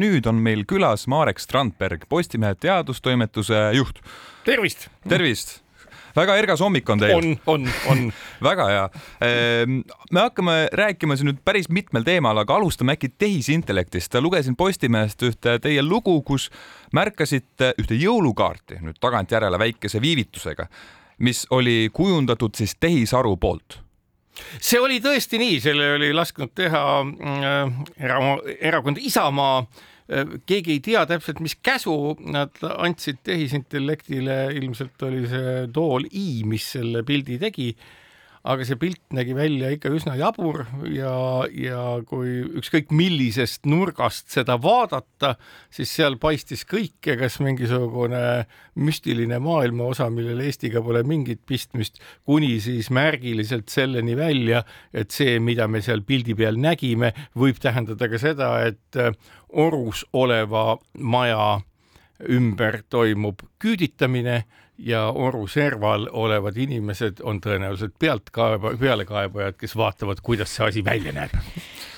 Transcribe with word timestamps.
nüüd 0.00 0.26
on 0.30 0.40
meil 0.42 0.64
külas 0.68 1.06
Marek 1.10 1.40
Strandberg, 1.42 2.08
Postimehe 2.08 2.56
teadustoimetuse 2.58 3.70
juht. 3.76 4.00
tervist. 4.44 4.88
tervist 5.08 5.60
väga 6.16 6.36
ergas 6.40 6.60
hommik 6.60 6.88
on 6.90 7.00
teil. 7.00 7.14
on, 7.16 7.34
on, 7.46 7.66
on. 7.90 8.04
väga 8.50 8.66
hea. 8.70 8.84
Ehm, 9.26 9.80
me 10.12 10.24
hakkame 10.24 10.56
rääkima 10.72 11.16
siin 11.16 11.30
nüüd 11.30 11.42
päris 11.44 11.68
mitmel 11.72 12.06
teemal, 12.06 12.38
aga 12.42 12.56
alustame 12.58 12.96
äkki 12.96 13.12
tehisintellektist. 13.18 14.14
lugesin 14.20 14.56
Postimehest 14.56 15.22
ühte 15.26 15.58
teie 15.62 15.82
lugu, 15.82 16.20
kus 16.26 16.50
märkasite 16.96 17.74
ühte 17.80 17.98
jõulukaarti 17.98 18.80
nüüd 18.84 18.98
tagantjärele 19.00 19.58
väikese 19.58 20.00
viivitusega, 20.02 20.66
mis 21.18 21.46
oli 21.50 21.90
kujundatud 21.92 22.54
siis 22.58 22.76
tehisaru 22.80 23.36
poolt 23.36 23.80
see 24.62 24.78
oli 24.80 25.00
tõesti 25.04 25.36
nii, 25.36 25.56
selle 25.60 25.88
oli 25.98 26.14
lasknud 26.16 26.52
teha 26.56 26.82
äh, 27.02 27.72
era, 28.00 28.20
erakond 28.62 28.96
Isamaa 29.02 29.58
äh, 29.58 29.66
Äh, 29.66 29.89
keegi 30.46 30.74
ei 30.74 30.82
tea 30.82 31.04
täpselt, 31.06 31.40
mis 31.44 31.54
käsu 31.62 31.94
nad 32.34 32.56
andsid 32.70 33.20
tehisintellektile, 33.26 34.42
ilmselt 34.58 35.02
oli 35.06 35.24
see 35.30 35.64
tool 35.74 36.08
I, 36.10 36.42
mis 36.50 36.66
selle 36.74 37.04
pildi 37.06 37.38
tegi 37.42 37.70
aga 38.40 38.64
see 38.64 38.78
pilt 38.80 39.02
nägi 39.12 39.34
välja 39.36 39.68
ikka 39.74 39.90
üsna 39.92 40.14
jabur 40.16 40.62
ja, 40.88 41.12
ja 41.52 41.82
kui 42.08 42.38
ükskõik 42.60 42.92
millisest 42.96 43.68
nurgast 43.68 44.30
seda 44.32 44.56
vaadata, 44.62 45.34
siis 45.72 45.92
seal 45.92 46.16
paistis 46.20 46.64
kõike, 46.68 47.18
kas 47.20 47.36
mingisugune 47.44 48.46
müstiline 48.80 49.40
maailmaosa, 49.44 50.08
millel 50.14 50.40
Eestiga 50.46 50.80
pole 50.84 51.02
mingit 51.04 51.42
pistmist, 51.48 52.00
kuni 52.24 52.54
siis 52.64 52.88
märgiliselt 52.94 53.68
selleni 53.72 54.16
välja, 54.16 54.64
et 54.92 55.12
see, 55.12 55.36
mida 55.42 55.68
me 55.68 55.84
seal 55.84 56.00
pildi 56.06 56.36
peal 56.38 56.56
nägime, 56.60 57.12
võib 57.36 57.60
tähendada 57.60 58.08
ka 58.08 58.20
seda, 58.20 58.54
et 58.70 59.02
orus 59.50 60.06
oleva 60.16 60.78
maja 60.96 61.58
ümber 62.28 62.82
toimub 62.88 63.44
küüditamine 63.60 64.42
ja 64.80 65.10
Oru 65.10 65.46
serval 65.46 66.08
olevad 66.12 66.56
inimesed 66.56 67.20
on 67.22 67.40
tõenäoliselt 67.44 67.94
pealtkaeba, 67.98 68.74
pealekaebajad, 68.80 69.58
kes 69.60 69.76
vaatavad, 69.76 70.22
kuidas 70.24 70.56
see 70.56 70.66
asi 70.66 70.84
välja 70.84 71.12
näeb 71.12 71.36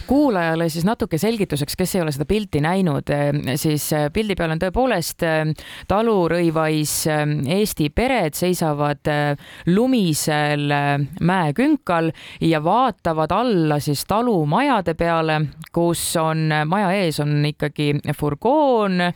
kuulajale 0.06 0.68
siis 0.72 0.84
natuke 0.88 1.18
selgituseks, 1.18 1.76
kes 1.78 1.94
ei 1.96 2.02
ole 2.04 2.12
seda 2.14 2.26
pilti 2.28 2.60
näinud, 2.64 3.12
siis 3.56 3.88
äh, 3.96 4.06
pildi 4.12 4.36
peal 4.38 4.54
on 4.54 4.62
tõepoolest 4.62 5.26
äh, 5.26 5.52
talurõivais 5.88 6.94
Eesti 7.52 7.88
pered 7.94 8.36
seisavad 8.36 9.08
lumisel 9.66 10.72
mäekünkal 11.20 12.10
ja 12.40 12.62
vaatavad 12.64 13.32
alla 13.34 13.78
siis 13.82 14.04
talumajade 14.08 14.94
peale, 14.98 15.40
kus 15.72 16.04
on, 16.20 16.48
maja 16.66 16.92
ees 17.02 17.20
on 17.22 17.40
ikkagi 17.52 17.92
furgoon 18.18 19.12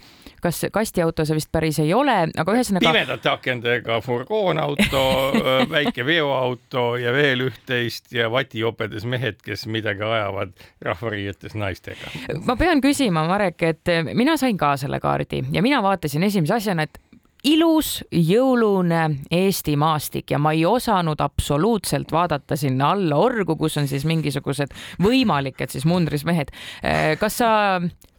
kas 0.47 0.67
kastiauto 0.73 1.25
see 1.27 1.37
vist 1.39 1.51
päris 1.53 1.79
ei 1.83 1.93
ole, 1.97 2.17
aga 2.29 2.55
ühesõnaga. 2.55 2.93
pimedate 2.93 3.31
akendega 3.33 3.99
furgoonauto 4.05 5.03
väike 5.75 6.07
veoauto 6.07 6.87
ja 7.01 7.15
veel 7.17 7.47
üht-teist 7.49 8.13
ja 8.15 8.31
vatijopedes 8.33 9.07
mehed, 9.09 9.41
kes 9.45 9.67
midagi 9.71 10.05
ajavad 10.07 10.55
rahvariietes 10.85 11.55
naistega. 11.57 12.11
ma 12.45 12.57
pean 12.57 12.81
küsima, 12.85 13.27
Marek, 13.29 13.63
et 13.63 13.93
mina 14.13 14.37
sain 14.37 14.59
ka 14.61 14.77
selle 14.77 15.01
kaardi 15.01 15.45
ja 15.53 15.63
mina 15.65 15.83
vaatasin 15.83 16.27
esimese 16.29 16.59
asjana, 16.59 16.87
et 16.87 17.01
ilus 17.47 18.01
jõulune 18.11 19.03
Eesti 19.33 19.77
maastik 19.79 20.33
ja 20.35 20.41
ma 20.43 20.53
ei 20.57 20.65
osanud 20.67 21.21
absoluutselt 21.23 22.13
vaadata 22.13 22.57
sinna 22.59 22.93
alla 22.95 23.19
orgu, 23.23 23.57
kus 23.59 23.79
on 23.81 23.89
siis 23.91 24.07
mingisugused 24.09 24.75
võimalikud 25.03 25.71
siis 25.73 25.87
mundris 25.89 26.27
mehed. 26.27 26.51
kas 27.21 27.39
sa, 27.43 27.51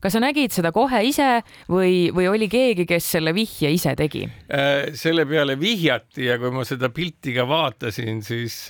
kas 0.04 0.16
sa 0.16 0.24
nägid 0.24 0.56
seda 0.56 0.72
kohe 0.76 1.02
ise 1.10 1.42
või, 1.70 2.08
või 2.16 2.30
oli 2.32 2.50
keegi, 2.52 2.88
kes 2.90 3.12
selle 3.18 3.34
vihje 3.36 3.72
ise 3.74 3.96
tegi? 4.00 4.26
Äh, 4.48 4.94
selle 4.98 5.28
peale 5.30 5.58
vihjati 5.60 6.30
ja 6.30 6.40
kui 6.42 6.54
ma 6.54 6.66
seda 6.68 6.92
pilti 6.94 7.36
ka 7.36 7.48
vaatasin, 7.50 8.22
siis 8.26 8.66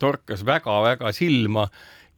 torkas 0.00 0.44
väga-väga 0.46 1.12
silma 1.16 1.66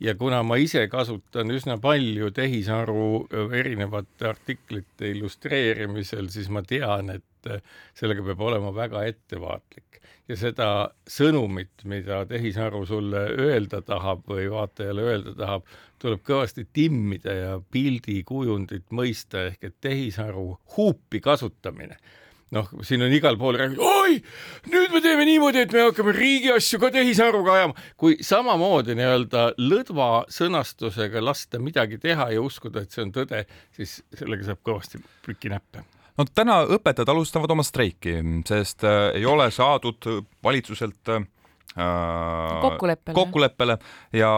ja 0.00 0.14
kuna 0.14 0.42
ma 0.46 0.56
ise 0.60 0.86
kasutan 0.90 1.50
üsna 1.54 1.78
palju 1.82 2.30
tehisaru 2.34 3.26
erinevate 3.54 4.28
artiklite 4.30 5.10
illustreerimisel, 5.10 6.30
siis 6.32 6.50
ma 6.54 6.62
tean, 6.62 7.10
et 7.10 7.50
sellega 7.98 8.24
peab 8.30 8.40
olema 8.50 8.72
väga 8.74 9.04
ettevaatlik. 9.08 10.00
Ja 10.28 10.36
seda 10.36 10.68
sõnumit, 11.08 11.86
mida 11.88 12.20
tehisaru 12.28 12.82
sulle 12.86 13.22
öelda 13.40 13.80
tahab 13.82 14.26
või 14.28 14.44
vaatajale 14.52 15.06
öelda 15.08 15.32
tahab, 15.38 15.68
tuleb 15.98 16.20
kõvasti 16.26 16.66
timmida 16.72 17.34
ja 17.34 17.54
pildikujundit 17.72 18.92
mõista 18.92 19.46
ehk 19.48 19.70
et 19.70 19.76
tehisaru 19.80 20.50
huupi 20.76 21.22
kasutamine 21.24 21.96
noh, 22.56 22.70
siin 22.86 23.04
on 23.04 23.12
igal 23.14 23.36
pool 23.40 23.58
räägitud, 23.60 23.84
oi, 23.84 24.18
nüüd 24.72 24.94
me 24.94 25.02
teeme 25.04 25.26
niimoodi, 25.28 25.64
et 25.66 25.74
me 25.74 25.84
hakkame 25.88 26.14
riigi 26.16 26.52
asju 26.54 26.80
ka 26.82 26.92
tehisaruga 26.94 27.58
ajama, 27.58 27.86
kui 28.00 28.18
samamoodi 28.24 28.96
nii-öelda 28.98 29.44
lõdva 29.60 30.10
sõnastusega 30.32 31.22
lasta 31.24 31.60
midagi 31.62 32.00
teha 32.02 32.30
ja 32.34 32.42
uskuda, 32.44 32.84
et 32.84 32.94
see 32.94 33.04
on 33.04 33.14
tõde, 33.14 33.44
siis 33.76 34.00
sellega 34.16 34.50
saab 34.50 34.64
kõvasti 34.66 35.02
prükinäppe 35.26 35.84
no 36.18 36.26
täna 36.34 36.60
õpetajad 36.66 37.12
alustavad 37.12 37.52
oma 37.54 37.64
streiki, 37.66 38.18
sest 38.48 38.84
äh, 38.86 39.12
ei 39.18 39.26
ole 39.28 39.50
saadud 39.54 40.08
valitsuselt 40.44 41.12
äh, 41.14 41.28
kokkuleppele. 42.64 43.14
kokkuleppele. 43.14 43.78
Ja 44.12 44.32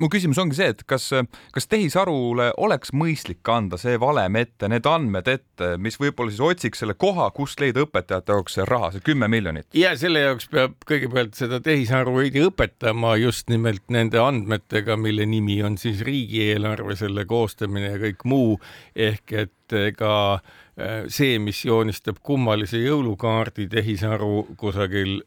mu 0.00 0.08
küsimus 0.12 0.38
ongi 0.40 0.56
see, 0.58 0.70
et 0.74 0.82
kas, 0.88 1.10
kas 1.54 1.68
tehisarule 1.70 2.50
oleks 2.60 2.94
mõistlik 2.96 3.46
anda 3.52 3.78
see 3.80 3.98
valem 4.00 4.38
ette, 4.40 4.68
need 4.72 4.86
andmed 4.88 5.28
ette, 5.30 5.74
mis 5.82 5.98
võib-olla 6.00 6.32
siis 6.32 6.44
otsiks 6.44 6.82
selle 6.82 6.96
koha, 7.00 7.28
kust 7.36 7.60
leida 7.62 7.84
õpetajate 7.84 8.36
jaoks 8.36 8.58
see 8.58 8.66
raha, 8.68 8.92
see 8.94 9.04
kümme 9.10 9.28
miljonit? 9.32 9.68
ja 9.76 9.92
selle 10.00 10.24
jaoks 10.24 10.48
peab 10.52 10.76
kõigepealt 10.88 11.36
seda 11.38 11.60
tehisaru 11.64 12.16
veidi 12.18 12.44
õpetama 12.46 13.16
just 13.20 13.50
nimelt 13.52 13.84
nende 13.92 14.20
andmetega, 14.22 14.96
mille 15.00 15.26
nimi 15.28 15.60
on 15.66 15.78
siis 15.80 16.04
riigieelarve, 16.06 16.96
selle 16.98 17.26
koostamine 17.28 17.94
ja 17.94 18.00
kõik 18.00 18.26
muu 18.28 18.56
ehk 18.96 19.36
et 19.44 19.76
ega 19.76 20.14
äh, 20.34 21.04
see, 21.12 21.38
mis 21.42 21.60
joonistab 21.64 22.22
kummalise 22.24 22.80
jõulukaardi 22.80 23.68
tehisaru 23.70 24.46
kusagil 24.60 25.20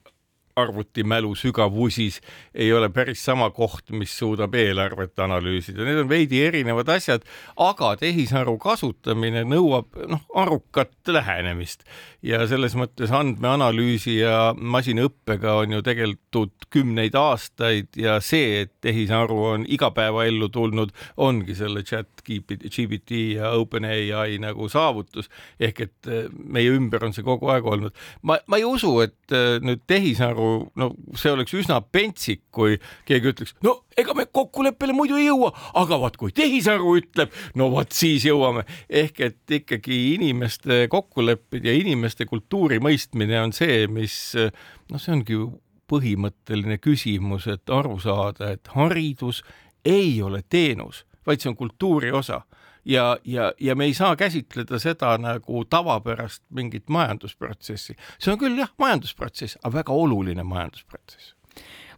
arvutimälu 0.55 1.35
sügavusis 1.35 2.19
ei 2.53 2.73
ole 2.73 2.89
päris 2.89 3.25
sama 3.25 3.49
koht, 3.49 3.91
mis 3.91 4.13
suudab 4.17 4.53
eelarvet 4.55 5.19
analüüsida, 5.19 5.85
need 5.85 6.03
on 6.03 6.09
veidi 6.09 6.43
erinevad 6.45 6.89
asjad, 6.93 7.25
aga 7.57 7.93
tehisaru 7.97 8.57
kasutamine 8.61 9.43
nõuab 9.49 9.97
noh, 10.09 10.21
arukat 10.35 10.93
lähenemist. 11.07 11.87
Ja 12.23 12.45
selles 12.47 12.77
mõttes 12.79 13.11
andmeanalüüsi 13.11 14.19
ja 14.21 14.53
masinõppega 14.55 15.57
on 15.63 15.77
ju 15.77 15.81
tegeletud 15.83 16.69
kümneid 16.73 17.17
aastaid 17.19 17.97
ja 17.99 18.19
see, 18.23 18.63
et 18.63 18.71
tehisaru 18.85 19.39
on 19.55 19.65
igapäevaellu 19.67 20.49
tulnud, 20.53 20.93
ongi 21.17 21.57
selle 21.57 21.83
chat 21.83 22.23
GPT 22.23 23.23
ja 23.35 23.51
OpenAI 23.57 24.37
nagu 24.41 24.69
saavutus. 24.71 25.29
Ehk 25.59 25.83
et 25.87 26.11
eh, 26.11 26.29
meie 26.31 26.71
ümber 26.77 27.03
on 27.03 27.15
see 27.15 27.25
kogu 27.25 27.49
aeg 27.51 27.67
olnud. 27.67 27.91
ma, 28.21 28.37
ma 28.47 28.61
ei 28.61 28.65
usu, 28.67 28.93
et 29.03 29.35
eh, 29.35 29.59
nüüd 29.63 29.83
tehisaru 29.89 30.42
nagu, 30.43 30.69
no 30.79 31.17
see 31.19 31.33
oleks 31.33 31.53
üsna 31.57 31.79
pentsik, 31.81 32.43
kui 32.53 32.77
keegi 33.07 33.31
ütleks, 33.31 33.55
no 33.65 33.75
ega 33.99 34.15
me 34.17 34.25
kokkuleppele 34.25 34.95
muidu 34.95 35.17
ei 35.19 35.27
jõua, 35.27 35.51
aga 35.79 35.99
vaat 36.01 36.17
kui 36.19 36.33
tehisaru 36.35 36.95
ütleb, 36.99 37.33
no 37.59 37.69
vot 37.73 37.91
siis 37.95 38.25
jõuame. 38.27 38.65
ehk 38.89 39.19
et 39.21 39.57
ikkagi 39.59 40.15
inimeste 40.15 40.87
kokkulepped 40.91 41.65
ja 41.65 41.73
inimeste 41.73 42.25
kultuuri 42.29 42.79
mõistmine 42.83 43.39
on 43.41 43.53
see, 43.53 43.87
mis 43.87 44.35
noh, 44.35 44.99
see 44.99 45.13
ongi 45.13 45.37
ju 45.37 45.49
põhimõtteline 45.91 46.79
küsimus, 46.81 47.47
et 47.51 47.69
aru 47.69 47.99
saada, 48.01 48.53
et 48.55 48.67
haridus 48.73 49.43
ei 49.85 50.21
ole 50.23 50.41
teenus, 50.49 51.03
vaid 51.27 51.41
see 51.41 51.51
on 51.51 51.59
kultuuri 51.59 52.11
osa 52.15 52.43
ja, 52.85 53.17
ja, 53.23 53.51
ja 53.59 53.75
me 53.75 53.85
ei 53.85 53.93
saa 53.93 54.15
käsitleda 54.15 54.79
seda 54.79 55.17
nagu 55.17 55.65
tavapärast 55.65 56.43
mingit 56.49 56.89
majandusprotsessi. 56.89 57.95
see 58.19 58.33
on 58.33 58.41
küll 58.41 58.59
jah, 58.59 58.73
majandusprotsess, 58.77 59.57
aga 59.63 59.77
väga 59.81 59.93
oluline 59.93 60.43
majandusprotsess 60.43 61.33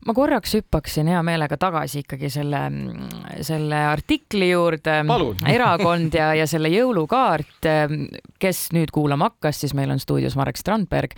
ma 0.06 0.14
korraks 0.14 0.54
hüppaksin 0.58 1.08
hea 1.10 1.22
meelega 1.26 1.58
tagasi 1.58 2.04
ikkagi 2.04 2.30
selle, 2.30 2.60
selle 3.46 3.80
artikli 3.90 4.52
juurde. 4.52 5.00
erakond 5.56 6.14
ja, 6.14 6.34
ja 6.38 6.46
selle 6.50 6.70
jõulukaart. 6.74 7.70
kes 8.40 8.68
nüüd 8.76 8.94
kuulama 8.94 9.32
hakkas, 9.32 9.64
siis 9.64 9.74
meil 9.78 9.90
on 9.94 10.00
stuudios 10.00 10.38
Marek 10.38 10.62
Strandberg. 10.62 11.18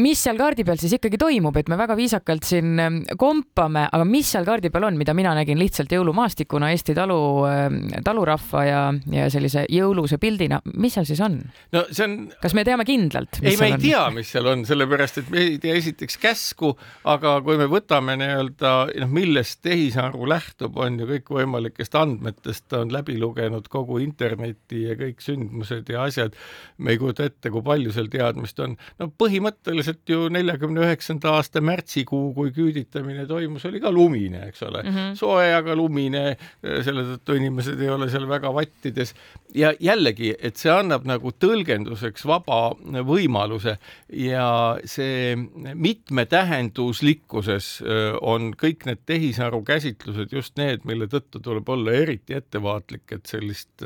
Mis 0.00 0.22
seal 0.24 0.38
kaardi 0.40 0.64
peal 0.64 0.78
siis 0.80 0.94
ikkagi 0.96 1.18
toimub, 1.20 1.56
et 1.60 1.68
me 1.68 1.76
väga 1.76 1.92
viisakalt 1.98 2.46
siin 2.48 2.78
ähm, 2.80 2.94
kompame, 3.20 3.82
aga 3.92 4.06
mis 4.08 4.30
seal 4.32 4.46
kaardi 4.46 4.70
peal 4.72 4.86
on, 4.88 4.96
mida 4.96 5.12
mina 5.12 5.34
nägin 5.36 5.58
lihtsalt 5.60 5.90
jõulumaastikuna 5.92 6.70
Eesti 6.72 6.94
talu, 6.96 7.18
ähm, 7.44 7.74
talurahva 8.04 8.62
ja, 8.64 8.78
ja 9.12 9.26
sellise 9.32 9.66
jõuluse 9.68 10.16
pildina, 10.22 10.62
mis 10.80 10.96
seal 10.96 11.04
siis 11.10 11.20
on? 11.20 11.36
no 11.76 11.82
see 11.90 12.06
on. 12.06 12.14
kas 12.40 12.56
me 12.56 12.64
teame 12.64 12.86
kindlalt? 12.88 13.36
ei, 13.42 13.58
me 13.60 13.68
ei 13.68 13.76
on? 13.76 13.82
tea, 13.84 14.06
mis 14.16 14.30
seal 14.32 14.48
on, 14.54 14.62
sellepärast 14.70 15.20
et 15.20 15.28
me 15.34 15.42
ei 15.44 15.58
tea 15.60 15.76
esiteks 15.76 16.16
käsku, 16.22 16.72
aga 17.12 17.34
kui 17.44 17.60
me 17.60 17.68
võtame 17.68 18.16
nii-öelda 18.22 18.72
noh, 19.04 19.12
millest 19.12 19.60
tehisaru 19.68 20.24
lähtub, 20.32 20.80
on 20.80 21.02
ju 21.02 21.10
kõikvõimalikest 21.12 22.00
andmetest, 22.00 22.64
ta 22.72 22.80
on 22.86 22.96
läbi 22.96 23.18
lugenud 23.20 23.68
kogu 23.68 24.00
interneti 24.00 24.86
ja 24.86 24.96
kõik 24.96 25.20
sündmused 25.20 25.92
ja 25.92 26.08
asjad. 26.08 26.32
me 26.78 26.96
ei 26.96 27.04
kujuta 27.04 27.28
ette, 27.28 27.52
kui 27.52 27.60
palju 27.60 27.92
seal 27.92 28.08
teadmist 28.08 28.64
on. 28.64 28.80
no 28.96 29.12
põhimõtteliselt 29.20 29.81
põhimõtteliselt 29.82 30.08
ju 30.08 30.28
neljakümne 30.32 30.82
üheksanda 30.86 31.32
aasta 31.36 31.60
märtsikuu, 31.64 32.32
kui 32.36 32.52
küüditamine 32.54 33.26
toimus, 33.26 33.64
oli 33.66 33.80
ka 33.82 33.90
lumine, 33.92 34.48
eks 34.48 34.62
ole 34.62 34.82
mm 34.82 34.94
-hmm., 34.94 35.16
soe, 35.18 35.52
aga 35.54 35.74
lumine, 35.76 36.36
selle 36.62 37.02
tõttu 37.02 37.36
inimesed 37.36 37.80
ei 37.80 37.90
ole 37.90 38.08
seal 38.10 38.28
väga 38.28 38.52
vattides 38.54 39.14
ja 39.54 39.72
jällegi, 39.80 40.34
et 40.38 40.56
see 40.56 40.72
annab 40.72 41.04
nagu 41.04 41.32
tõlgenduseks 41.32 42.26
vaba 42.26 42.74
võimaluse 43.04 43.76
ja 44.08 44.78
see 44.84 45.36
mitmetähenduslikkuses 45.74 47.82
on 48.20 48.54
kõik 48.54 48.86
need 48.86 49.02
tehisaru 49.06 49.62
käsitlused 49.62 50.32
just 50.32 50.56
need, 50.56 50.84
mille 50.84 51.06
tõttu 51.06 51.42
tuleb 51.42 51.68
olla 51.68 51.92
eriti 51.92 52.34
ettevaatlik, 52.34 53.12
et 53.12 53.26
sellist 53.26 53.82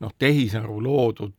noh, 0.00 0.12
tehisaru 0.18 0.82
loodud 0.82 1.32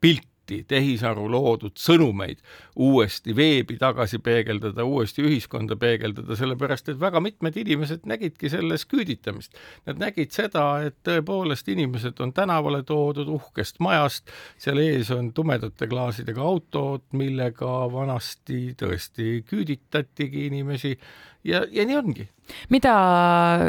pilti 0.00 0.29
pilti, 0.50 0.64
tehisaru 0.68 1.28
loodud 1.30 1.76
sõnumeid 1.78 2.40
uuesti 2.76 3.34
veebi 3.36 3.78
tagasi 3.78 4.18
peegeldada, 4.18 4.84
uuesti 4.84 5.22
ühiskonda 5.22 5.76
peegeldada, 5.76 6.36
sellepärast 6.36 6.88
et 6.88 7.00
väga 7.00 7.20
mitmed 7.20 7.56
inimesed 7.56 8.06
nägidki 8.06 8.50
selles 8.50 8.86
küüditamist. 8.86 9.54
Nad 9.86 10.00
nägid 10.00 10.32
seda, 10.32 10.82
et 10.84 10.96
tõepoolest 11.06 11.68
inimesed 11.70 12.20
on 12.20 12.32
tänavale 12.32 12.82
toodud 12.82 13.28
uhkest 13.28 13.80
majast, 13.80 14.30
seal 14.58 14.78
ees 14.78 15.10
on 15.10 15.32
tumedate 15.32 15.86
klaasidega 15.88 16.42
autod, 16.42 17.06
millega 17.12 17.86
vanasti 17.92 18.74
tõesti 18.78 19.44
küüditatigi 19.48 20.48
inimesi 20.50 20.96
ja, 21.44 21.64
ja 21.70 21.86
nii 21.86 21.96
ongi. 21.96 22.28
mida, 22.70 22.96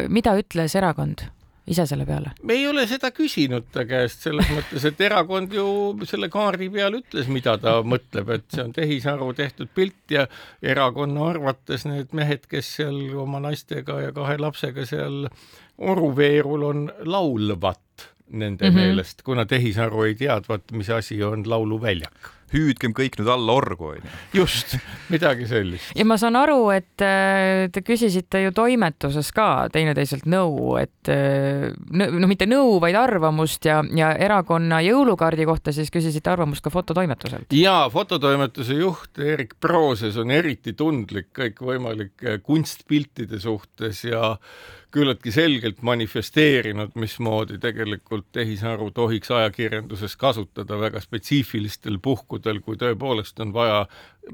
mida 0.09 0.35
ütles 0.39 0.75
erakond? 0.75 1.27
Ise 1.67 1.85
selle 1.85 2.05
peale? 2.05 2.33
me 2.43 2.57
ei 2.57 2.67
ole 2.67 2.85
seda 2.89 3.11
küsinud 3.15 3.67
ta 3.73 3.85
käest 3.89 4.25
selles 4.25 4.49
mõttes, 4.53 4.85
et 4.87 5.01
erakond 5.05 5.53
ju 5.53 5.65
selle 6.09 6.29
kaardi 6.33 6.69
peal 6.73 6.97
ütles, 7.01 7.29
mida 7.31 7.57
ta 7.61 7.77
mõtleb, 7.85 8.33
et 8.37 8.47
see 8.53 8.65
on 8.65 8.73
tehisaru 8.75 9.31
tehtud 9.37 9.71
pilt 9.75 10.15
ja 10.15 10.27
erakonna 10.61 11.29
arvates 11.33 11.85
need 11.89 12.15
mehed, 12.17 12.47
kes 12.51 12.75
seal 12.79 13.01
oma 13.21 13.43
naistega 13.43 14.01
ja 14.07 14.15
kahe 14.15 14.39
lapsega 14.41 14.87
seal 14.89 15.27
oruveerul 15.81 16.67
on, 16.67 16.83
laulvat 17.05 17.81
nende 18.31 18.69
mm 18.69 18.75
-hmm. 18.75 18.79
meelest, 18.79 19.21
kuna 19.27 19.45
tehisaru 19.45 20.03
ei 20.03 20.15
teadvat, 20.15 20.71
mis 20.71 20.89
asi 20.89 21.23
on 21.23 21.43
lauluväljak 21.45 22.31
hüüdkem 22.51 22.93
kõik 22.95 23.17
nüüd 23.19 23.29
alla 23.31 23.55
orgu, 23.55 23.91
onju. 23.95 24.11
just, 24.35 24.75
midagi 25.11 25.47
sellist. 25.49 25.91
ja 25.97 26.05
ma 26.07 26.17
saan 26.19 26.37
aru, 26.39 26.69
et 26.75 27.03
äh, 27.05 27.67
te 27.73 27.83
küsisite 27.85 28.43
ju 28.45 28.53
toimetuses 28.55 29.31
ka 29.35 29.47
teineteiselt 29.73 30.27
nõu, 30.29 30.75
et 30.81 31.11
äh, 31.11 31.69
no 31.95 32.29
mitte 32.29 32.47
nõu, 32.49 32.77
vaid 32.83 32.97
arvamust 32.99 33.67
ja, 33.67 33.79
ja 33.97 34.11
erakonna 34.19 34.81
jõulukaardi 34.85 35.47
kohta 35.47 35.75
siis 35.75 35.91
küsisite 35.93 36.31
arvamust 36.33 36.63
ka 36.65 36.73
fototoimetuselt. 36.73 37.55
ja 37.55 37.85
fototoimetuse 37.93 38.79
juht 38.81 39.21
Erik 39.21 39.55
Prooses 39.63 40.19
on 40.21 40.33
eriti 40.35 40.75
tundlik 40.77 41.31
kõikvõimalike 41.37 42.39
kunstpiltide 42.43 43.39
suhtes 43.41 44.05
ja 44.07 44.35
küllaltki 44.91 45.31
selgelt 45.31 45.81
manifesteerinud, 45.81 46.95
mismoodi 46.99 47.57
tegelikult 47.61 48.27
tehisaru 48.35 48.91
tohiks 48.95 49.31
ajakirjanduses 49.31 50.15
kasutada 50.19 50.79
väga 50.79 51.01
spetsiifilistel 51.03 51.99
puhkudel, 52.03 52.61
kui 52.65 52.79
tõepoolest 52.79 53.39
on 53.43 53.53
vaja 53.53 53.85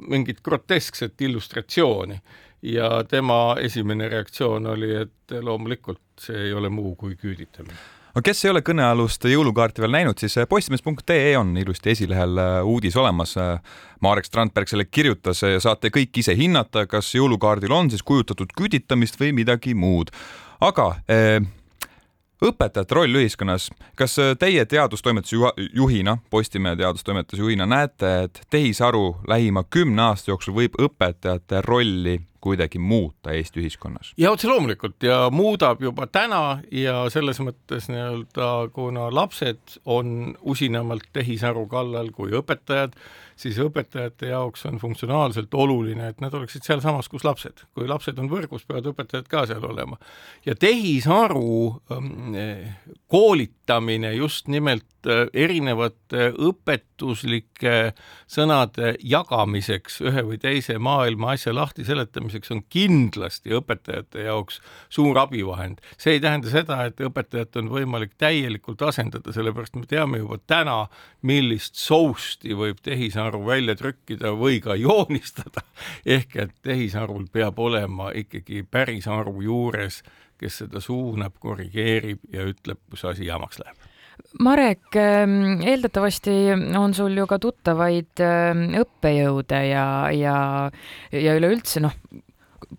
mingit 0.07 0.41
groteskset 0.43 1.21
illustratsiooni. 1.21 2.21
ja 2.61 3.03
tema 3.03 3.55
esimene 3.61 4.07
reaktsioon 4.09 4.65
oli, 4.65 4.95
et 4.95 5.35
loomulikult 5.41 6.01
see 6.19 6.47
ei 6.47 6.53
ole 6.53 6.69
muu 6.69 6.95
kui 6.95 7.15
küüditamine 7.15 7.77
no 8.15 8.21
kes 8.25 8.39
ei 8.45 8.49
ole 8.49 8.63
kõnealust 8.65 9.27
jõulukaarti 9.29 9.83
veel 9.83 9.93
näinud, 9.93 10.17
siis 10.17 10.39
postimees.ee 10.49 11.35
on 11.37 11.51
ilusti 11.57 11.91
esilehel 11.93 12.41
äh, 12.41 12.55
uudis 12.65 12.97
olemas. 12.97 13.35
Marek 14.01 14.25
Strandberg 14.25 14.69
selle 14.69 14.87
kirjutas 14.89 15.43
ja 15.45 15.61
saate 15.61 15.91
kõik 15.93 16.17
ise 16.17 16.33
hinnata, 16.37 16.87
kas 16.89 17.13
jõulukaardil 17.13 17.71
on 17.71 17.91
siis 17.93 18.01
kujutatud 18.01 18.57
küüditamist 18.57 19.21
või 19.21 19.35
midagi 19.37 19.77
muud 19.77 20.09
aga 20.61 20.87
eh, 21.09 21.41
õpetajate 22.43 22.95
roll 22.95 23.19
ühiskonnas, 23.21 23.69
kas 23.97 24.17
eh, 24.21 24.33
teie 24.39 24.65
teadustoimetuse 24.65 25.69
juhina, 25.73 26.17
Postimehe 26.29 26.77
teadustoimetuse 26.79 27.41
juhina 27.41 27.65
näete, 27.65 28.13
et 28.27 28.41
tehisaru 28.49 29.17
lähima 29.27 29.63
kümne 29.69 30.09
aasta 30.09 30.31
jooksul 30.31 30.57
võib 30.57 30.77
õpetajate 30.81 31.61
rolli 31.65 32.19
kuidagi 32.41 32.79
muuta 32.79 33.33
Eesti 33.33 33.61
ühiskonnas? 33.63 34.13
ja 34.17 34.31
otse 34.31 34.47
loomulikult 34.47 35.03
ja 35.03 35.27
muudab 35.33 35.81
juba 35.81 36.07
täna 36.07 36.59
ja 36.71 36.99
selles 37.13 37.41
mõttes 37.43 37.89
nii-öelda, 37.91 38.51
kuna 38.73 39.09
lapsed 39.13 39.79
on 39.85 40.35
usinamalt 40.41 41.09
tehisaru 41.13 41.65
kallal 41.67 42.11
kui 42.15 42.31
õpetajad, 42.37 42.95
siis 43.37 43.57
õpetajate 43.61 44.31
jaoks 44.31 44.65
on 44.69 44.79
funktsionaalselt 44.81 45.53
oluline, 45.53 46.09
et 46.11 46.21
nad 46.23 46.33
oleksid 46.33 46.65
sealsamas, 46.65 47.09
kus 47.11 47.25
lapsed. 47.27 47.63
kui 47.77 47.87
lapsed 47.87 48.17
on 48.19 48.29
võrgus, 48.31 48.65
peavad 48.67 48.89
õpetajad 48.91 49.29
ka 49.29 49.45
seal 49.49 49.65
olema. 49.65 49.97
ja 50.45 50.55
tehisaru 50.55 51.81
ähm, 51.91 52.35
koolitamine 53.07 54.13
just 54.13 54.47
nimelt 54.47 55.07
äh, 55.07 55.27
erinevate 55.33 56.31
õpetuslike 56.33 57.93
sõnade 58.27 58.95
jagamiseks 59.03 60.01
ühe 60.01 60.25
või 60.25 60.41
teise 60.41 60.77
maailma 60.81 61.35
asja 61.35 61.53
lahti 61.55 61.85
seletamiseks 61.85 62.51
on 62.55 62.63
kindlasti 62.69 63.53
õpetajate 63.57 64.25
jaoks 64.27 64.61
suur 64.89 65.17
abivahend. 65.21 65.81
see 65.97 66.17
ei 66.17 66.23
tähenda 66.23 66.49
seda, 66.49 66.83
et 66.85 66.99
õpetajat 67.01 67.61
on 67.61 67.69
võimalik 67.69 68.17
täielikult 68.17 68.81
asendada, 68.81 69.33
sellepärast 69.33 69.75
me 69.75 69.85
teame 69.85 70.23
juba 70.23 70.39
täna, 70.47 70.87
millist 71.21 71.75
sousti 71.75 72.55
võib 72.57 72.81
tehisaru 72.83 73.26
tehisaru 73.27 73.45
välja 73.45 73.75
trükkida 73.75 74.31
või 74.35 74.61
ka 74.61 74.75
joonistada. 74.85 75.61
ehk 76.05 76.35
et 76.35 76.51
tehisarul 76.63 77.27
peab 77.31 77.59
olema 77.59 78.11
ikkagi 78.15 78.63
päris 78.63 79.07
aru 79.07 79.41
juures, 79.41 80.03
kes 80.37 80.63
seda 80.63 80.79
suunab, 80.79 81.33
korrigeerib 81.39 82.19
ja 82.31 82.45
ütleb, 82.45 82.79
kus 82.89 83.05
asi 83.05 83.25
jamaks 83.25 83.59
läheb. 83.59 83.75
Marek, 84.39 84.95
ähm, 84.95 85.61
eeldatavasti 85.61 86.51
on 86.77 86.93
sul 86.93 87.15
ju 87.17 87.27
ka 87.27 87.37
tuttavaid 87.39 88.19
ähm, 88.19 88.73
õppejõude 88.75 89.59
ja, 89.69 90.09
ja, 90.11 90.71
ja 91.11 91.35
üleüldse 91.37 91.79
noh, 91.79 91.93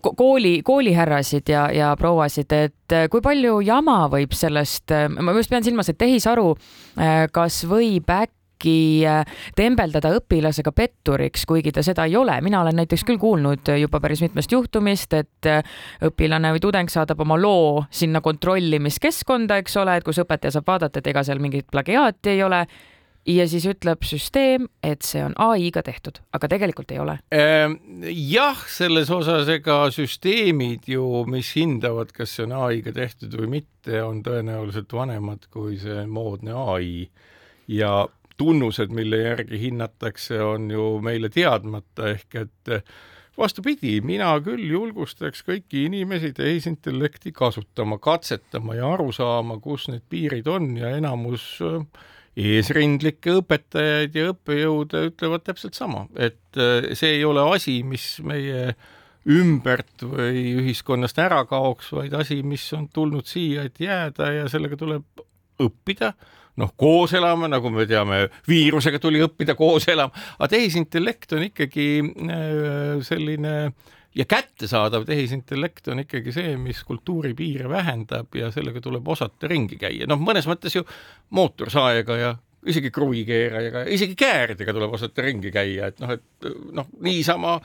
kooli, 0.03 0.62
koolihärrasid 0.62 1.49
ja, 1.49 1.69
ja 1.73 1.93
prouasid, 1.97 2.53
et 2.53 2.93
äh, 2.95 3.06
kui 3.11 3.23
palju 3.23 3.61
jama 3.65 4.09
võib 4.11 4.35
sellest, 4.35 4.91
äh, 4.91 5.06
ma 5.09 5.33
just 5.39 5.50
pean 5.50 5.65
silmas, 5.65 5.89
et 5.89 5.99
tehisaru, 5.99 6.50
äh, 6.99 7.29
kas 7.33 7.62
võib 7.71 8.11
äkki 8.11 8.38
äkki 8.59 9.07
äh, 9.07 9.25
tembeldada 9.57 10.11
õpilasega 10.19 10.73
petturiks, 10.73 11.47
kuigi 11.47 11.73
ta 11.73 11.83
seda 11.83 12.05
ei 12.05 12.17
ole. 12.17 12.41
mina 12.41 12.61
olen 12.62 12.77
näiteks 12.77 13.05
küll 13.05 13.19
kuulnud 13.19 13.69
juba 13.79 14.00
päris 14.00 14.21
mitmest 14.21 14.53
juhtumist, 14.53 15.12
et 15.12 15.47
äh, 15.47 15.62
õpilane 16.03 16.53
või 16.53 16.61
tudeng 16.61 16.91
saadab 16.91 17.21
oma 17.21 17.38
loo 17.38 17.85
sinna 17.91 18.21
kontrollimiskeskkonda, 18.21 19.59
eks 19.59 19.77
ole, 19.77 19.97
et 19.97 20.05
kus 20.05 20.19
õpetaja 20.19 20.53
saab 20.53 20.67
vaadata, 20.67 20.99
et 20.99 21.07
ega 21.07 21.23
seal 21.23 21.38
mingit 21.38 21.67
plagiaati 21.71 22.31
ei 22.31 22.43
ole 22.43 22.67
ja 23.29 23.45
siis 23.49 23.67
ütleb 23.69 24.03
süsteem, 24.03 24.69
et 24.83 25.03
see 25.05 25.23
on 25.23 25.35
ai-ga 25.37 25.83
tehtud, 25.85 26.19
aga 26.33 26.49
tegelikult 26.49 26.91
ei 26.95 26.99
ole. 27.03 27.19
Ehm, 27.31 27.77
jah, 28.09 28.59
selles 28.67 29.11
osas 29.11 29.49
ega 29.53 29.83
süsteemid 29.93 30.88
ju, 30.88 31.25
mis 31.29 31.53
hindavad, 31.59 32.12
kas 32.17 32.35
see 32.37 32.47
on 32.49 32.57
ai-ga 32.57 32.95
tehtud 32.97 33.37
või 33.38 33.59
mitte, 33.59 34.03
on 34.03 34.23
tõenäoliselt 34.25 34.93
vanemad 34.93 35.47
kui 35.53 35.77
see 35.83 36.07
moodne 36.09 36.57
ai 36.57 37.11
ja 37.69 38.09
tunnused, 38.38 38.92
mille 38.95 39.23
järgi 39.25 39.61
hinnatakse, 39.66 40.40
on 40.42 40.71
ju 40.71 40.90
meile 41.04 41.30
teadmata, 41.35 42.12
ehk 42.14 42.40
et 42.45 42.75
vastupidi, 43.38 43.99
mina 44.04 44.33
küll 44.45 44.66
julgustaks 44.71 45.45
kõiki 45.47 45.87
inimesi 45.87 46.33
tehisintellekti 46.37 47.33
kasutama, 47.37 47.99
katsetama 48.02 48.78
ja 48.78 48.92
aru 48.97 49.11
saama, 49.14 49.59
kus 49.62 49.88
need 49.92 50.04
piirid 50.11 50.49
on 50.50 50.73
ja 50.78 50.92
enamus 50.99 51.47
eh, 51.64 52.04
eesrindlikke 52.38 53.38
õpetajaid 53.40 54.18
ja 54.18 54.33
õppejõude 54.33 55.09
ütlevad 55.12 55.47
täpselt 55.47 55.78
sama, 55.78 56.07
et 56.16 56.59
eh, 56.59 56.92
see 56.99 57.18
ei 57.18 57.26
ole 57.28 57.45
asi, 57.54 57.80
mis 57.87 58.16
meie 58.26 58.73
ümbert 59.28 60.07
või 60.09 60.54
ühiskonnast 60.62 61.18
ära 61.21 61.42
kaoks, 61.47 61.90
vaid 61.92 62.14
asi, 62.16 62.40
mis 62.47 62.64
on 62.73 62.87
tulnud 62.95 63.26
siia, 63.28 63.66
et 63.68 63.80
jääda 63.83 64.33
ja 64.33 64.47
sellega 64.50 64.78
tuleb 64.80 65.26
õppida 65.65 66.12
noh, 66.59 66.73
koos 66.77 67.12
elama, 67.15 67.49
nagu 67.50 67.71
me 67.71 67.87
teame, 67.88 68.25
viirusega 68.49 68.99
tuli 69.03 69.21
õppida 69.23 69.55
koos 69.59 69.87
elama, 69.91 70.15
aga 70.38 70.50
tehisintellekt 70.57 71.37
on 71.37 71.47
ikkagi 71.47 71.87
äh, 72.03 72.99
selline 73.07 73.55
ja 74.19 74.27
kättesaadav 74.29 75.05
tehisintellekt 75.07 75.88
on 75.93 76.03
ikkagi 76.03 76.33
see, 76.35 76.57
mis 76.61 76.81
kultuuri 76.87 77.35
piire 77.38 77.69
vähendab 77.71 78.35
ja 78.35 78.50
sellega 78.55 78.83
tuleb 78.83 79.07
osata 79.09 79.50
ringi 79.50 79.79
käia, 79.81 80.09
noh, 80.11 80.21
mõnes 80.23 80.49
mõttes 80.50 80.75
ju 80.75 80.85
mootorsaega 81.37 82.19
ja 82.19 82.35
isegi 82.69 82.91
kruvikeerajaga, 82.91 83.85
isegi 83.95 84.17
kääridega 84.19 84.75
tuleb 84.75 84.97
osata 84.99 85.23
ringi 85.23 85.53
käia, 85.55 85.93
et 85.93 86.03
noh, 86.03 86.17
et 86.17 86.50
noh, 86.75 86.88
niisama 87.05 87.59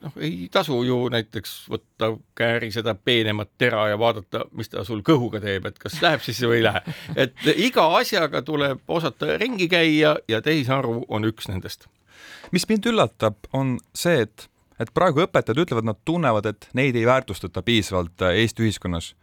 noh, 0.00 0.16
ei 0.20 0.48
tasu 0.52 0.80
ju 0.84 0.98
näiteks 1.12 1.54
võtta 1.70 2.10
kääri 2.38 2.70
seda 2.74 2.94
peenemat 2.94 3.50
tera 3.58 3.86
ja 3.90 3.98
vaadata, 3.98 4.44
mis 4.56 4.70
ta 4.72 4.84
sul 4.84 5.02
kõhuga 5.06 5.40
teeb, 5.42 5.68
et 5.68 5.78
kas 5.80 6.00
läheb 6.02 6.24
sisse 6.24 6.48
või 6.48 6.60
ei 6.60 6.66
lähe. 6.68 6.82
et 7.16 7.48
iga 7.56 7.86
asjaga 7.98 8.42
tuleb 8.46 8.82
osata 8.88 9.36
ringi 9.40 9.68
käia 9.68 10.16
ja 10.28 10.42
tehisaru 10.42 11.04
on 11.08 11.28
üks 11.28 11.50
nendest. 11.52 11.88
mis 12.52 12.68
mind 12.68 12.86
üllatab, 12.92 13.36
on 13.52 13.78
see, 13.94 14.26
et, 14.26 14.48
et 14.80 14.92
praegu 14.94 15.24
õpetajad 15.26 15.64
ütlevad, 15.64 15.88
nad 15.88 16.00
tunnevad, 16.04 16.46
et 16.46 16.68
neid 16.74 16.96
ei 16.96 17.06
väärtustata 17.06 17.62
piisavalt 17.62 18.28
Eesti 18.30 18.66
ühiskonnas 18.66 19.14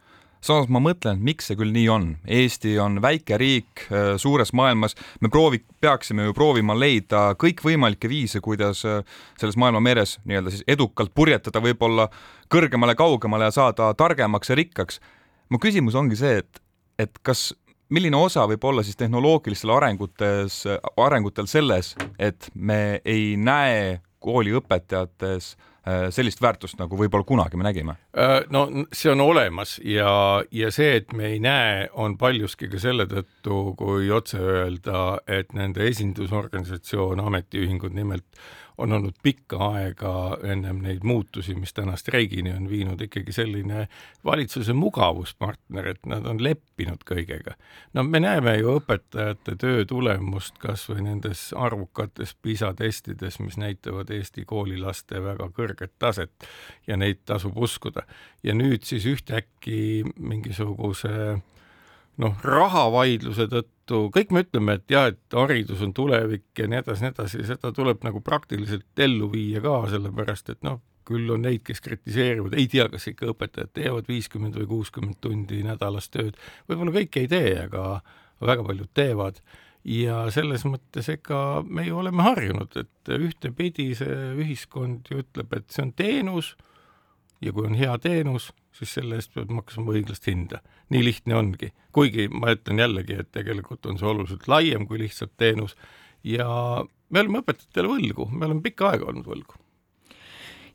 samas 0.44 0.68
ma 0.72 0.80
mõtlen, 0.82 1.20
miks 1.24 1.48
see 1.48 1.58
küll 1.58 1.72
nii 1.74 1.86
on. 1.92 2.06
Eesti 2.24 2.76
on 2.82 3.00
väike 3.02 3.38
riik 3.40 3.84
äh, 3.88 4.14
suures 4.20 4.52
maailmas, 4.56 4.96
me 5.20 5.30
proovi-, 5.32 5.62
peaksime 5.80 6.28
ju 6.28 6.34
proovima 6.36 6.76
leida 6.78 7.32
kõikvõimalikke 7.40 8.10
viise, 8.10 8.42
kuidas 8.44 8.84
äh, 8.88 9.02
selles 9.40 9.58
maailma 9.60 9.82
meres 9.84 10.16
nii-öelda 10.24 10.54
siis 10.54 10.66
edukalt 10.68 11.14
purjetada 11.14 11.62
võib-olla 11.64 12.08
kõrgemale-kaugemale 12.52 13.50
ja 13.50 13.54
saada 13.54 13.92
targemaks 13.98 14.52
ja 14.52 14.58
rikkaks. 14.58 15.00
mu 15.48 15.58
küsimus 15.58 15.94
ongi 15.94 16.16
see, 16.16 16.42
et, 16.42 16.60
et 16.98 17.18
kas 17.22 17.52
milline 17.88 18.16
osa 18.16 18.44
võib 18.48 18.64
olla 18.64 18.82
siis 18.84 18.96
tehnoloogilistel 18.96 19.70
arengutes, 19.72 20.64
arengutel 20.96 21.46
selles, 21.48 21.94
et 22.18 22.50
me 22.54 23.00
ei 23.04 23.36
näe 23.36 24.00
kooliõpetajates 24.18 25.56
Äh, 25.77 25.77
sellist 26.14 26.42
väärtust, 26.42 26.78
nagu 26.80 26.98
võib-olla 26.98 27.26
kunagi 27.28 27.58
me 27.60 27.66
nägime? 27.66 27.96
Äh, 28.16 28.40
no 28.54 28.66
see 28.92 29.12
on 29.12 29.22
olemas 29.24 29.76
ja, 29.84 30.10
ja 30.54 30.70
see, 30.74 30.98
et 31.00 31.12
me 31.16 31.32
ei 31.32 31.40
näe, 31.42 31.88
on 31.92 32.18
paljuski 32.20 32.70
ka 32.72 32.80
selle 32.82 33.08
tõttu, 33.10 33.60
kui 33.78 34.10
otse 34.14 34.40
öelda, 34.42 35.18
et 35.26 35.52
nende 35.56 35.86
esindusorganisatsioon, 35.88 37.22
ametiühingud 37.24 37.96
nimelt 37.96 38.26
on 38.78 38.92
olnud 38.92 39.14
pikka 39.22 39.58
aega 39.72 40.12
ennem 40.42 40.78
neid 40.82 41.02
muutusi, 41.02 41.54
mis 41.54 41.74
täna 41.74 41.96
streigini 41.96 42.52
on 42.54 42.68
viinud, 42.70 43.00
ikkagi 43.00 43.32
selline 43.34 43.88
valitsuse 44.24 44.72
mugavuspartner, 44.72 45.88
et 45.94 46.06
nad 46.06 46.26
on 46.26 46.42
leppinud 46.42 47.02
kõigega. 47.08 47.56
no 47.94 48.04
me 48.04 48.20
näeme 48.20 48.56
ju 48.58 48.78
õpetajate 48.78 49.56
töö 49.58 49.84
tulemust 49.84 50.58
kas 50.62 50.86
või 50.90 51.08
nendes 51.08 51.48
arvukates 51.56 52.36
PISA 52.42 52.72
testides, 52.78 53.40
mis 53.42 53.58
näitavad 53.58 54.10
Eesti 54.10 54.44
koolilaste 54.46 55.22
väga 55.24 55.50
kõrget 55.56 55.98
taset 55.98 56.48
ja 56.86 56.96
neid 56.96 57.24
tasub 57.26 57.58
uskuda. 57.58 58.06
ja 58.42 58.54
nüüd 58.54 58.86
siis 58.86 59.06
ühtäkki 59.06 60.04
mingisuguse 60.18 61.40
noh, 62.22 62.34
rahavaidluse 62.44 63.46
tõttu, 63.50 64.04
kõik 64.14 64.32
me 64.34 64.42
ütleme, 64.44 64.78
et 64.78 64.92
jah, 64.92 65.08
et 65.12 65.36
haridus 65.38 65.82
on 65.86 65.94
tulevik 65.96 66.50
ja 66.58 66.68
nii 66.70 66.80
edasi, 66.82 67.04
nii 67.04 67.14
edasi, 67.14 67.42
seda 67.46 67.72
tuleb 67.74 68.02
nagu 68.06 68.22
praktiliselt 68.24 69.04
ellu 69.06 69.30
viia 69.32 69.62
ka, 69.64 69.80
sellepärast 69.92 70.54
et 70.54 70.60
noh, 70.66 70.80
küll 71.08 71.30
on 71.32 71.46
neid, 71.46 71.62
kes 71.64 71.80
kritiseerivad, 71.84 72.56
ei 72.58 72.66
tea, 72.70 72.88
kas 72.92 73.08
ikka 73.08 73.30
õpetajad 73.32 73.72
teevad 73.78 74.10
viiskümmend 74.10 74.58
või 74.60 74.68
kuuskümmend 74.74 75.20
tundi 75.24 75.62
nädalas 75.64 76.10
tööd, 76.12 76.36
võib-olla 76.68 76.98
kõik 76.98 77.22
ei 77.22 77.30
tee, 77.30 77.54
aga 77.64 78.02
väga 78.44 78.66
paljud 78.66 78.92
teevad. 78.94 79.40
Ja 79.88 80.26
selles 80.34 80.66
mõttes 80.68 81.06
ega 81.08 81.62
me 81.64 81.86
ju 81.86 82.00
oleme 82.02 82.24
harjunud, 82.26 82.74
et 82.76 83.12
ühtepidi 83.14 83.92
see 83.96 84.32
ühiskond 84.42 85.06
ju 85.08 85.22
ütleb, 85.22 85.54
et 85.54 85.70
see 85.72 85.86
on 85.86 85.94
teenus 85.96 86.56
ja 87.40 87.52
kui 87.52 87.66
on 87.66 87.76
hea 87.78 87.94
teenus, 88.02 88.50
siis 88.74 88.94
selle 88.98 89.18
eest 89.18 89.34
pead 89.34 89.52
maksma 89.54 89.92
õiglast 89.94 90.26
hinda. 90.30 90.62
nii 90.88 91.04
lihtne 91.04 91.34
ongi, 91.36 91.72
kuigi 91.92 92.28
ma 92.32 92.54
ütlen 92.56 92.80
jällegi, 92.80 93.18
et 93.20 93.32
tegelikult 93.32 93.86
on 93.86 93.98
see 94.00 94.08
oluliselt 94.08 94.48
laiem 94.48 94.86
kui 94.88 94.98
lihtsalt 94.98 95.34
teenus. 95.36 95.76
Ja 96.24 96.48
me 97.10 97.20
oleme 97.20 97.42
õpetajatele 97.42 97.90
võlgu, 97.92 98.28
me 98.32 98.46
oleme 98.46 98.64
pikka 98.64 98.92
aega 98.92 99.10
olnud 99.10 99.26
võlgu. 99.28 99.58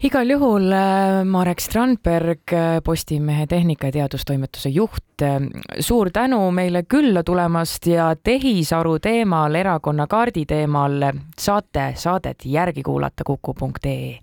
Igal 0.03 0.33
juhul 0.33 0.65
äh, 0.75 1.21
Marek 1.23 1.61
Strandberg, 1.63 2.51
äh, 2.51 2.81
Postimehe 2.83 3.45
Tehnika- 3.47 3.87
ja 3.87 3.91
Teadustoimetuse 3.91 4.69
juht, 4.69 5.21
äh, 5.21 5.39
suur 5.79 6.11
tänu 6.11 6.41
meile 6.51 6.83
külla 6.83 7.23
tulemast 7.23 7.87
ja 7.87 8.09
tehisaru 8.15 8.97
teemal, 8.99 9.55
erakonna 9.55 10.07
kaardi 10.07 10.45
teemal 10.45 10.99
saate 11.39 11.93
saadet 11.95 12.43
järgi 12.45 12.83
kuulata 12.83 13.23
kuku.ee 13.23 14.22